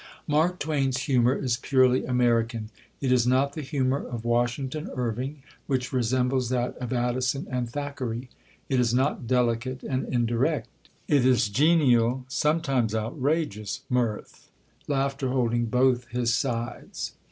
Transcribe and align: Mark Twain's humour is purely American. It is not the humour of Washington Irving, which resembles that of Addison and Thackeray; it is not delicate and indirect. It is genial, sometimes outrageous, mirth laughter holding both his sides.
Mark 0.25 0.57
Twain's 0.57 1.01
humour 1.01 1.35
is 1.35 1.57
purely 1.57 2.05
American. 2.05 2.71
It 3.01 3.11
is 3.11 3.27
not 3.27 3.53
the 3.53 3.61
humour 3.61 4.03
of 4.03 4.25
Washington 4.25 4.89
Irving, 4.95 5.43
which 5.67 5.93
resembles 5.93 6.49
that 6.49 6.75
of 6.79 6.91
Addison 6.91 7.45
and 7.51 7.69
Thackeray; 7.69 8.27
it 8.67 8.79
is 8.79 8.95
not 8.95 9.27
delicate 9.27 9.83
and 9.83 10.11
indirect. 10.11 10.89
It 11.07 11.23
is 11.23 11.49
genial, 11.49 12.25
sometimes 12.29 12.95
outrageous, 12.95 13.81
mirth 13.91 14.49
laughter 14.87 15.29
holding 15.29 15.65
both 15.67 16.07
his 16.07 16.33
sides. 16.33 17.13